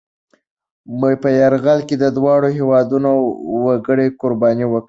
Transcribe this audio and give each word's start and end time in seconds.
په 1.21 1.29
یرغل 1.39 1.79
کې 1.87 1.95
دواړو 2.17 2.47
هېوادنو 2.57 3.11
وګړي 3.65 4.07
قربانۍ 4.21 4.65
ورکړې. 4.67 4.79